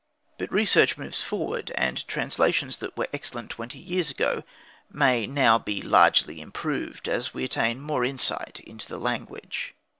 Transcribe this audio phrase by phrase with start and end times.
[0.39, 4.41] But research moves forward; and translations that were excellent twenty years ago
[4.91, 9.75] may now be largely improved, as we attain more insight into the language.